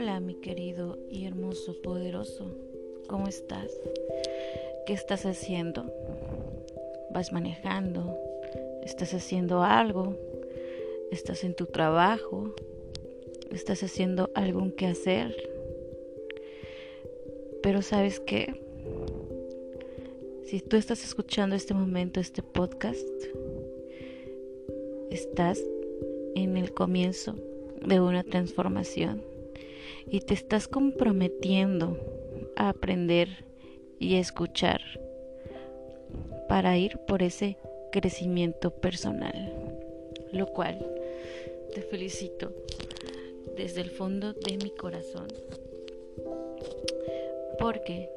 Hola 0.00 0.18
mi 0.18 0.32
querido 0.32 0.96
y 1.10 1.26
hermoso 1.26 1.76
poderoso, 1.82 2.46
¿cómo 3.06 3.28
estás? 3.28 3.70
¿Qué 4.86 4.94
estás 4.94 5.26
haciendo? 5.26 5.92
¿Vas 7.10 7.34
manejando? 7.34 8.18
¿Estás 8.82 9.12
haciendo 9.12 9.62
algo? 9.62 10.16
¿Estás 11.12 11.44
en 11.44 11.54
tu 11.54 11.66
trabajo? 11.66 12.54
¿Estás 13.52 13.82
haciendo 13.82 14.30
algún 14.34 14.72
quehacer? 14.72 15.36
Pero 17.62 17.82
sabes 17.82 18.20
qué? 18.20 18.58
Si 20.46 20.62
tú 20.62 20.78
estás 20.78 21.04
escuchando 21.04 21.56
este 21.56 21.74
momento, 21.74 22.20
este 22.20 22.42
podcast, 22.42 23.06
estás 25.10 25.62
en 26.34 26.56
el 26.56 26.72
comienzo 26.72 27.34
de 27.86 28.00
una 28.00 28.24
transformación 28.24 29.28
y 30.10 30.20
te 30.20 30.34
estás 30.34 30.66
comprometiendo 30.68 31.96
a 32.56 32.68
aprender 32.70 33.44
y 33.98 34.16
escuchar 34.16 34.80
para 36.48 36.76
ir 36.76 36.98
por 37.06 37.22
ese 37.22 37.58
crecimiento 37.92 38.70
personal, 38.70 39.78
lo 40.32 40.46
cual 40.46 40.84
te 41.74 41.82
felicito 41.82 42.52
desde 43.56 43.82
el 43.82 43.90
fondo 43.90 44.32
de 44.32 44.56
mi 44.56 44.70
corazón, 44.70 45.28
porque 47.58 48.10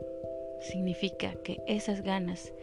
significa 0.62 1.36
que 1.44 1.62
esas 1.68 2.02
ganas 2.02 2.54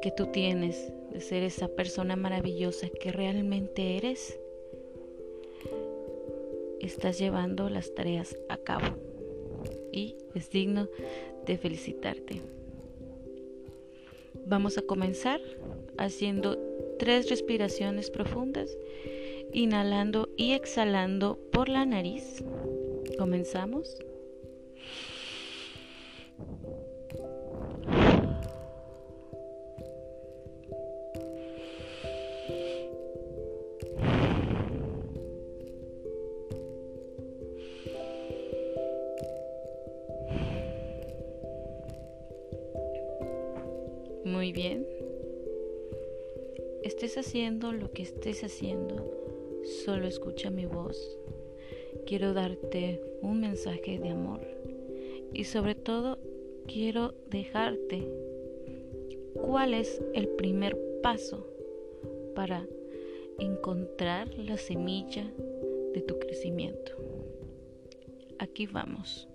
que 0.00 0.10
tú 0.10 0.26
tienes 0.26 0.92
de 1.10 1.20
ser 1.20 1.42
esa 1.42 1.68
persona 1.68 2.16
maravillosa 2.16 2.88
que 2.88 3.12
realmente 3.12 3.96
eres, 3.96 4.38
estás 6.80 7.18
llevando 7.18 7.68
las 7.68 7.94
tareas 7.94 8.36
a 8.48 8.56
cabo 8.56 8.96
y 9.92 10.16
es 10.34 10.50
digno 10.50 10.88
de 11.46 11.58
felicitarte. 11.58 12.40
Vamos 14.46 14.78
a 14.78 14.82
comenzar 14.82 15.40
haciendo 15.98 16.58
tres 16.98 17.28
respiraciones 17.28 18.10
profundas, 18.10 18.76
inhalando 19.52 20.28
y 20.36 20.52
exhalando 20.52 21.38
por 21.52 21.68
la 21.68 21.84
nariz. 21.84 22.42
Comenzamos. 23.18 23.96
Bien. 44.52 44.86
Estés 46.82 47.16
haciendo 47.18 47.72
lo 47.72 47.92
que 47.92 48.02
estés 48.02 48.42
haciendo, 48.42 49.08
solo 49.84 50.08
escucha 50.08 50.50
mi 50.50 50.66
voz. 50.66 51.18
Quiero 52.06 52.32
darte 52.32 53.00
un 53.22 53.40
mensaje 53.40 53.98
de 53.98 54.08
amor 54.08 54.40
y 55.32 55.44
sobre 55.44 55.74
todo 55.74 56.18
quiero 56.66 57.14
dejarte 57.28 58.08
cuál 59.34 59.74
es 59.74 60.02
el 60.14 60.28
primer 60.28 60.76
paso 61.02 61.46
para 62.34 62.66
encontrar 63.38 64.36
la 64.36 64.56
semilla 64.56 65.30
de 65.94 66.00
tu 66.00 66.18
crecimiento. 66.18 66.92
Aquí 68.38 68.66
vamos. 68.66 69.28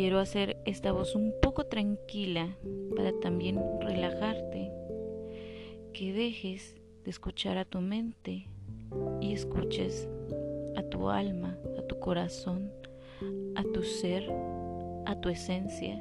Quiero 0.00 0.20
hacer 0.20 0.56
esta 0.64 0.92
voz 0.92 1.16
un 1.16 1.34
poco 1.42 1.66
tranquila 1.66 2.56
para 2.94 3.12
también 3.18 3.60
relajarte, 3.80 4.70
que 5.92 6.12
dejes 6.12 6.76
de 7.02 7.10
escuchar 7.10 7.58
a 7.58 7.64
tu 7.64 7.80
mente 7.80 8.46
y 9.20 9.32
escuches 9.32 10.08
a 10.76 10.84
tu 10.84 11.10
alma, 11.10 11.58
a 11.76 11.82
tu 11.82 11.98
corazón, 11.98 12.70
a 13.56 13.64
tu 13.64 13.82
ser, 13.82 14.30
a 15.04 15.20
tu 15.20 15.30
esencia 15.30 16.00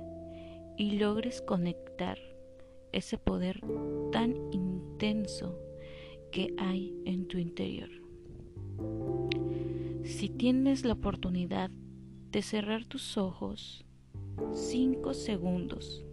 y 0.78 1.00
logres 1.00 1.42
conectar 1.42 2.20
ese 2.92 3.18
poder 3.18 3.62
tan 4.12 4.36
intenso 4.54 5.58
que 6.32 6.54
hay 6.60 6.96
en 7.06 7.28
tu 7.28 7.40
interior. 7.40 7.90
Si 10.04 10.30
tienes 10.30 10.86
la 10.86 10.94
oportunidad 10.94 11.72
de 12.30 12.44
cerrar 12.44 12.86
tus 12.86 13.18
ojos 13.18 13.87
5 14.54 15.14
segundos 15.14 16.06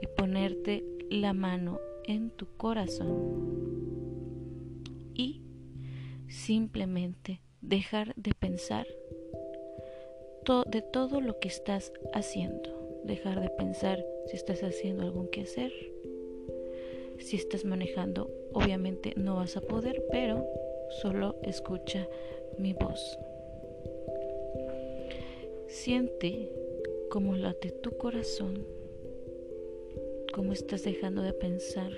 y 0.00 0.06
ponerte 0.06 0.84
la 1.10 1.32
mano 1.32 1.78
en 2.04 2.30
tu 2.30 2.46
corazón 2.56 3.66
y 5.14 5.42
simplemente 6.28 7.40
dejar 7.60 8.14
de 8.16 8.32
pensar 8.34 8.86
de 10.66 10.80
todo 10.80 11.20
lo 11.20 11.40
que 11.40 11.48
estás 11.48 11.92
haciendo. 12.14 13.00
Dejar 13.04 13.40
de 13.40 13.50
pensar 13.50 14.04
si 14.26 14.36
estás 14.36 14.62
haciendo 14.62 15.02
algún 15.02 15.28
que 15.28 15.42
hacer. 15.42 15.72
Si 17.18 17.36
estás 17.36 17.64
manejando, 17.64 18.30
obviamente 18.52 19.12
no 19.16 19.36
vas 19.36 19.56
a 19.56 19.60
poder, 19.60 20.04
pero 20.10 20.46
solo 21.02 21.36
escucha 21.42 22.06
mi 22.58 22.74
voz. 22.74 23.18
Siente 25.66 26.52
cómo 27.16 27.34
late 27.34 27.70
tu 27.70 27.96
corazón, 27.96 28.66
cómo 30.34 30.52
estás 30.52 30.84
dejando 30.84 31.22
de 31.22 31.32
pensar 31.32 31.90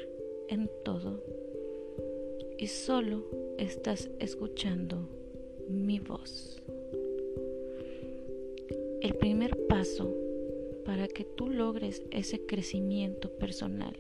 en 0.47 0.71
todo 0.85 1.25
y 2.57 2.69
solo 2.69 3.25
estás 3.59 4.09
escuchando 4.21 5.09
mi 5.69 5.99
voz. 5.99 6.63
El 9.01 9.17
primer 9.17 9.67
paso 9.67 10.15
para 10.85 11.09
que 11.09 11.25
tú 11.25 11.49
logres 11.49 12.01
ese 12.13 12.47
crecimiento 12.47 13.29
personal, 13.29 13.97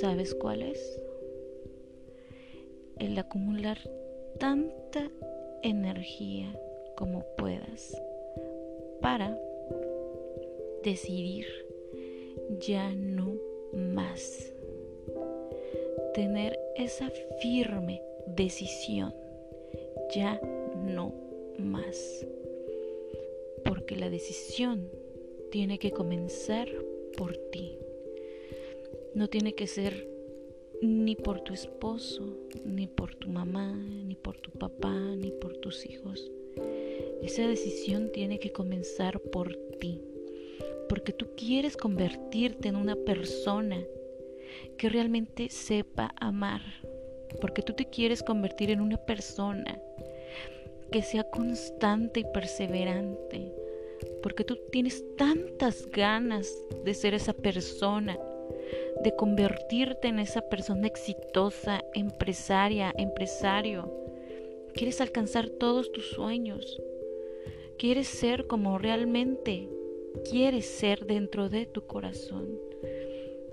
¿sabes 0.00 0.36
cuál 0.36 0.62
es? 0.62 1.00
El 3.00 3.18
acumular 3.18 3.78
tanta 4.38 5.10
energía 5.64 6.56
como 6.94 7.24
puedas 7.36 8.00
para 9.00 9.36
decidir 10.82 11.46
ya 12.60 12.90
no 12.94 13.34
más. 13.72 14.52
Tener 16.14 16.58
esa 16.76 17.10
firme 17.40 18.02
decisión, 18.26 19.14
ya 20.14 20.40
no 20.84 21.14
más. 21.58 22.26
Porque 23.64 23.96
la 23.96 24.10
decisión 24.10 24.88
tiene 25.50 25.78
que 25.78 25.90
comenzar 25.90 26.68
por 27.16 27.36
ti. 27.50 27.78
No 29.14 29.28
tiene 29.28 29.54
que 29.54 29.66
ser 29.66 30.08
ni 30.82 31.16
por 31.16 31.40
tu 31.40 31.54
esposo, 31.54 32.36
ni 32.64 32.86
por 32.86 33.14
tu 33.14 33.28
mamá, 33.28 33.74
ni 33.74 34.14
por 34.14 34.36
tu 34.38 34.50
papá, 34.50 34.94
ni 35.16 35.30
por 35.32 35.56
tus 35.56 35.86
hijos. 35.86 36.30
Esa 37.22 37.46
decisión 37.46 38.10
tiene 38.12 38.38
que 38.38 38.52
comenzar 38.52 39.20
por 39.20 39.54
ti 39.80 40.00
porque 40.88 41.12
tú 41.12 41.28
quieres 41.36 41.76
convertirte 41.76 42.68
en 42.68 42.76
una 42.76 42.96
persona 42.96 43.82
que 44.78 44.88
realmente 44.88 45.48
sepa 45.50 46.14
amar, 46.20 46.62
porque 47.40 47.62
tú 47.62 47.72
te 47.72 47.86
quieres 47.86 48.22
convertir 48.22 48.70
en 48.70 48.80
una 48.80 48.96
persona 48.96 49.78
que 50.90 51.02
sea 51.02 51.24
constante 51.24 52.20
y 52.20 52.24
perseverante, 52.32 53.52
porque 54.22 54.44
tú 54.44 54.58
tienes 54.70 55.04
tantas 55.16 55.86
ganas 55.86 56.48
de 56.84 56.94
ser 56.94 57.14
esa 57.14 57.32
persona, 57.32 58.18
de 59.02 59.14
convertirte 59.16 60.08
en 60.08 60.20
esa 60.20 60.42
persona 60.42 60.86
exitosa, 60.86 61.82
empresaria, 61.94 62.92
empresario. 62.96 63.92
Quieres 64.74 65.00
alcanzar 65.00 65.48
todos 65.48 65.90
tus 65.90 66.10
sueños. 66.10 66.80
Quieres 67.78 68.08
ser 68.08 68.46
como 68.46 68.78
realmente 68.78 69.68
quieres 70.30 70.66
ser 70.66 71.06
dentro 71.06 71.48
de 71.48 71.66
tu 71.66 71.82
corazón, 71.86 72.58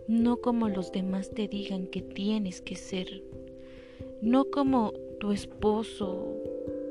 no 0.07 0.37
como 0.37 0.69
los 0.69 0.91
demás 0.91 1.29
te 1.29 1.47
digan 1.47 1.87
que 1.87 2.01
tienes 2.01 2.61
que 2.61 2.75
ser, 2.75 3.23
no 4.21 4.45
como 4.45 4.93
tu 5.19 5.31
esposo, 5.31 6.37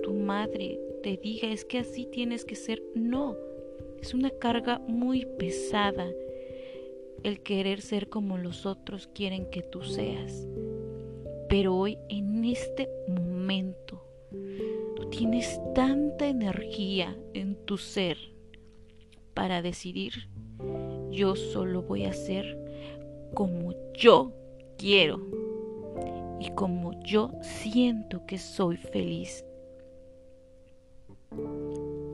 tu 0.02 0.12
madre 0.12 0.78
te 1.02 1.16
diga 1.16 1.48
es 1.48 1.64
que 1.64 1.78
así 1.78 2.06
tienes 2.06 2.44
que 2.44 2.54
ser, 2.54 2.82
no, 2.94 3.36
es 4.00 4.14
una 4.14 4.30
carga 4.30 4.78
muy 4.86 5.24
pesada 5.24 6.10
el 7.22 7.40
querer 7.40 7.80
ser 7.80 8.08
como 8.08 8.36
los 8.36 8.66
otros 8.66 9.06
quieren 9.06 9.46
que 9.46 9.62
tú 9.62 9.82
seas. 9.82 10.46
Pero 11.48 11.76
hoy, 11.76 11.98
en 12.08 12.44
este 12.44 12.88
momento, 13.06 14.01
tienes 15.12 15.60
tanta 15.74 16.26
energía 16.26 17.14
en 17.34 17.54
tu 17.66 17.76
ser 17.76 18.16
para 19.34 19.60
decidir, 19.60 20.30
yo 21.10 21.36
solo 21.36 21.82
voy 21.82 22.04
a 22.04 22.10
hacer 22.10 22.58
como 23.34 23.74
yo 23.92 24.32
quiero 24.78 25.20
y 26.40 26.50
como 26.52 26.98
yo 27.02 27.30
siento 27.42 28.24
que 28.24 28.38
soy 28.38 28.78
feliz. 28.78 29.44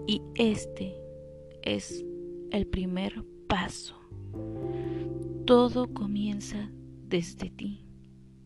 Y 0.09 0.21
este 0.35 0.97
es 1.63 2.05
el 2.51 2.67
primer 2.67 3.25
paso. 3.47 3.95
Todo 5.47 5.95
comienza 5.95 6.69
desde 7.07 7.49
ti 7.51 7.87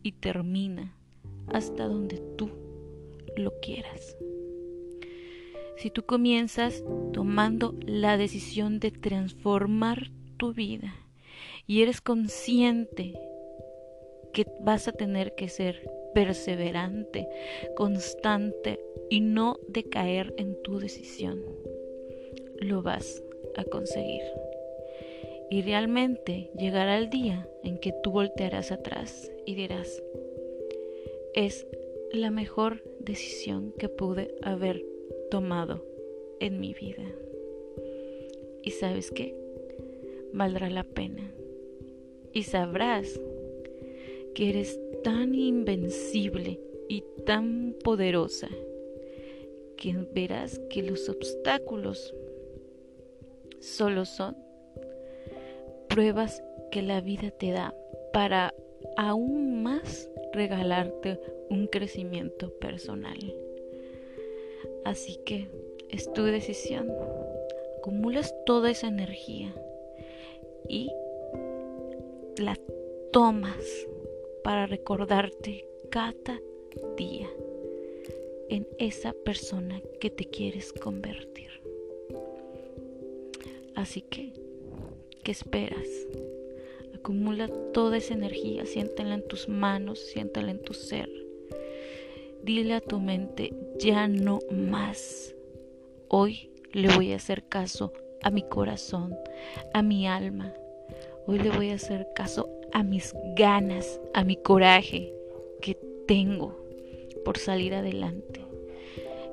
y 0.03 0.11
termina 0.11 0.95
hasta 1.47 1.87
donde 1.87 2.19
tú 2.37 2.51
lo 3.35 3.51
quieras. 3.61 4.15
Si 5.77 5.89
tú 5.89 6.03
comienzas 6.03 6.83
tomando 7.13 7.75
la 7.85 8.17
decisión 8.17 8.79
de 8.79 8.91
transformar 8.91 10.11
tu 10.37 10.53
vida 10.53 10.93
y 11.67 11.81
eres 11.81 12.01
consciente 12.01 13.13
que 14.33 14.45
vas 14.61 14.87
a 14.87 14.91
tener 14.91 15.35
que 15.35 15.47
ser 15.49 15.89
perseverante, 16.13 17.27
constante 17.75 18.79
y 19.09 19.21
no 19.21 19.57
decaer 19.67 20.33
en 20.37 20.61
tu 20.61 20.79
decisión, 20.79 21.41
lo 22.59 22.81
vas 22.81 23.23
a 23.55 23.63
conseguir. 23.63 24.23
Y 25.49 25.61
realmente 25.61 26.51
llegará 26.57 26.97
el 26.97 27.09
día 27.09 27.47
en 27.63 27.77
que 27.77 27.93
tú 28.03 28.11
voltearás 28.11 28.71
atrás 28.71 29.31
y 29.45 29.55
dirás, 29.55 30.01
es 31.33 31.67
la 32.11 32.31
mejor 32.31 32.83
decisión 32.99 33.73
que 33.77 33.89
pude 33.89 34.35
haber 34.41 34.83
tomado 35.33 35.83
en 36.39 36.59
mi 36.59 36.75
vida. 36.75 37.03
Y 38.61 38.69
sabes 38.69 39.09
qué? 39.09 39.35
Valdrá 40.31 40.69
la 40.69 40.83
pena. 40.83 41.33
Y 42.33 42.43
sabrás 42.43 43.19
que 44.35 44.49
eres 44.49 44.79
tan 45.03 45.33
invencible 45.33 46.59
y 46.87 47.03
tan 47.25 47.75
poderosa 47.83 48.47
que 49.75 49.95
verás 50.13 50.61
que 50.69 50.83
los 50.83 51.09
obstáculos 51.09 52.13
solo 53.59 54.05
son 54.05 54.37
pruebas 55.89 56.43
que 56.69 56.83
la 56.83 57.01
vida 57.01 57.31
te 57.31 57.49
da 57.49 57.75
para 58.13 58.53
aún 58.97 59.63
más 59.63 60.11
regalarte 60.31 61.19
un 61.49 61.65
crecimiento 61.65 62.51
personal. 62.59 63.17
Así 64.85 65.19
que 65.25 65.47
es 65.89 66.11
tu 66.13 66.23
decisión. 66.23 66.91
Acumulas 67.77 68.33
toda 68.45 68.71
esa 68.71 68.87
energía 68.87 69.53
y 70.67 70.89
la 72.37 72.57
tomas 73.11 73.87
para 74.43 74.65
recordarte 74.65 75.67
cada 75.89 76.39
día 76.97 77.29
en 78.49 78.67
esa 78.77 79.13
persona 79.13 79.81
que 79.99 80.09
te 80.09 80.25
quieres 80.25 80.73
convertir. 80.73 81.49
Así 83.75 84.01
que, 84.01 84.33
¿qué 85.23 85.31
esperas? 85.31 85.87
Acumula 86.95 87.47
toda 87.73 87.97
esa 87.97 88.13
energía, 88.13 88.65
siéntela 88.65 89.15
en 89.15 89.27
tus 89.27 89.49
manos, 89.49 89.99
siéntela 89.99 90.51
en 90.51 90.61
tu 90.61 90.73
ser. 90.73 91.22
Dile 92.43 92.73
a 92.73 92.81
tu 92.81 92.99
mente, 92.99 93.53
ya 93.79 94.09
no 94.09 94.39
más. 94.51 95.33
Hoy 96.09 96.51
le 96.73 96.93
voy 96.93 97.13
a 97.13 97.15
hacer 97.15 97.47
caso 97.47 97.93
a 98.21 98.31
mi 98.31 98.41
corazón, 98.41 99.15
a 99.73 99.81
mi 99.81 100.07
alma. 100.07 100.53
Hoy 101.25 101.39
le 101.39 101.51
voy 101.51 101.69
a 101.69 101.75
hacer 101.75 102.05
caso 102.13 102.49
a 102.73 102.83
mis 102.83 103.15
ganas, 103.37 104.01
a 104.13 104.25
mi 104.25 104.35
coraje 104.35 105.13
que 105.61 105.77
tengo 106.05 106.53
por 107.23 107.37
salir 107.37 107.75
adelante. 107.75 108.41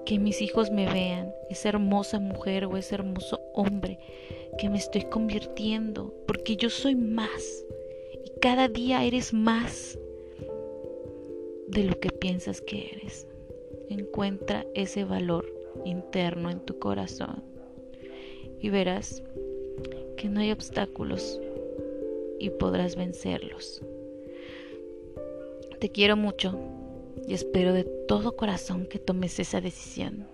Que 0.06 0.20
mis 0.20 0.40
hijos 0.40 0.70
me 0.70 0.86
vean, 0.86 1.34
esa 1.48 1.70
hermosa 1.70 2.20
mujer 2.20 2.66
o 2.66 2.76
ese 2.76 2.94
hermoso 2.94 3.40
hombre 3.54 3.98
que 4.56 4.70
me 4.70 4.78
estoy 4.78 5.02
convirtiendo, 5.02 6.14
porque 6.28 6.56
yo 6.56 6.70
soy 6.70 6.94
más 6.94 7.64
y 8.24 8.38
cada 8.38 8.68
día 8.68 9.02
eres 9.02 9.32
más 9.32 9.98
de 11.70 11.84
lo 11.84 11.98
que 12.00 12.10
piensas 12.10 12.60
que 12.60 12.90
eres. 12.96 13.26
Encuentra 13.88 14.66
ese 14.74 15.04
valor 15.04 15.46
interno 15.84 16.50
en 16.50 16.60
tu 16.60 16.78
corazón 16.78 17.42
y 18.60 18.70
verás 18.70 19.22
que 20.16 20.28
no 20.28 20.40
hay 20.40 20.50
obstáculos 20.50 21.40
y 22.38 22.50
podrás 22.50 22.96
vencerlos. 22.96 23.82
Te 25.78 25.90
quiero 25.90 26.16
mucho 26.16 26.58
y 27.26 27.34
espero 27.34 27.72
de 27.72 27.84
todo 27.84 28.36
corazón 28.36 28.86
que 28.86 28.98
tomes 28.98 29.38
esa 29.38 29.60
decisión. 29.60 30.26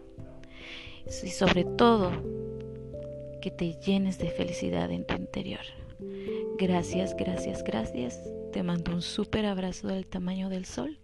Y 1.06 1.28
sobre 1.28 1.64
todo, 1.64 2.10
que 3.40 3.50
te 3.50 3.74
llenes 3.74 4.18
de 4.18 4.30
felicidad 4.30 4.90
en 4.90 5.04
tu 5.06 5.14
interior. 5.14 5.60
Gracias, 6.58 7.14
gracias, 7.16 7.62
gracias. 7.62 8.20
Te 8.52 8.62
mando 8.62 8.92
un 8.92 9.02
súper 9.02 9.46
abrazo 9.46 9.86
del 9.88 10.06
tamaño 10.06 10.48
del 10.48 10.64
sol. 10.64 10.98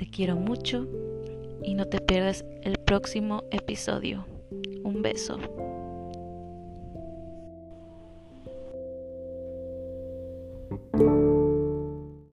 Te 0.00 0.08
quiero 0.08 0.34
mucho 0.34 0.88
y 1.62 1.74
no 1.74 1.84
te 1.84 2.00
pierdas 2.00 2.42
el 2.62 2.78
próximo 2.78 3.44
episodio. 3.50 4.24
Un 4.82 5.02
beso. 5.02 5.38